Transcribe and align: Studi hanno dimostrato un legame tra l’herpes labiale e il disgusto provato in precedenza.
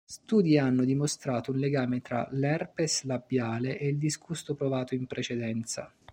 Studi 0.03 0.57
hanno 0.57 0.83
dimostrato 0.83 1.51
un 1.51 1.59
legame 1.59 2.01
tra 2.01 2.27
l’herpes 2.31 3.03
labiale 3.03 3.77
e 3.77 3.89
il 3.89 3.99
disgusto 3.99 4.55
provato 4.55 4.95
in 4.95 5.05
precedenza. 5.05 5.93